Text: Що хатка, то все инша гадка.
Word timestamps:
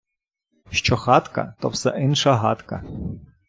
Що 0.71 0.97
хатка, 0.97 1.55
то 1.59 1.69
все 1.69 1.89
инша 2.01 2.35
гадка. 2.35 2.83